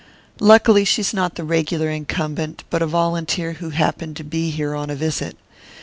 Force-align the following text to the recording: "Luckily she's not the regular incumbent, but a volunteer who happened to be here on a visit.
"Luckily 0.39 0.83
she's 0.83 1.13
not 1.13 1.35
the 1.35 1.43
regular 1.43 1.91
incumbent, 1.91 2.63
but 2.71 2.81
a 2.81 2.87
volunteer 2.87 3.53
who 3.53 3.69
happened 3.69 4.17
to 4.17 4.23
be 4.23 4.49
here 4.49 4.73
on 4.73 4.89
a 4.89 4.95
visit. 4.95 5.37